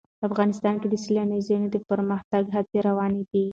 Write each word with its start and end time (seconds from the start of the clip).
افغانستان 0.27 0.75
کې 0.81 0.87
د 0.89 0.95
سیلانی 1.03 1.39
ځایونه 1.47 1.67
د 1.71 1.75
پرمختګ 1.89 2.43
هڅې 2.55 2.77
روانې 2.87 3.21
دي. 3.31 3.45